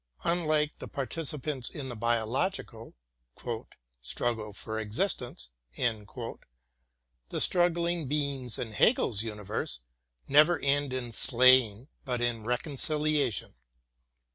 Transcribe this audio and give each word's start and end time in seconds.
Unlike 0.23 0.79
the 0.79 0.87
par 0.87 1.05
ticipants 1.05 1.69
in 1.69 1.89
the 1.89 1.95
biological 1.95 2.95
"struggle 4.01 4.51
for 4.51 4.79
existence," 4.79 5.49
the 5.77 6.39
struggling 7.39 8.07
beings 8.07 8.57
of 8.57 8.71
Hegel's 8.73 9.21
universe 9.21 9.81
never 10.27 10.57
end 10.57 10.91
in 10.91 11.11
slaying, 11.11 11.87
but 12.03 12.19
in 12.19 12.45
reconciliation. 12.45 13.53